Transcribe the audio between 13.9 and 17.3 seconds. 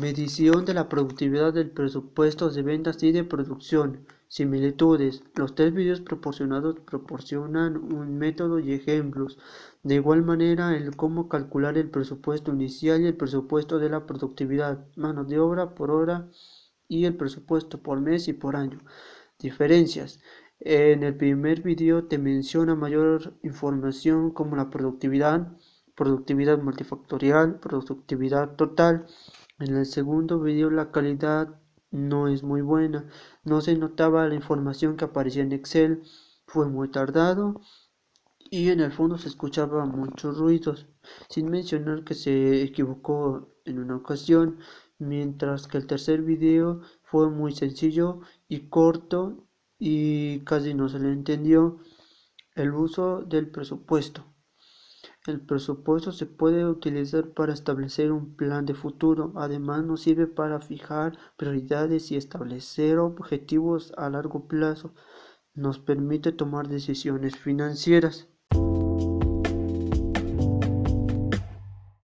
la productividad, mano de obra por hora y el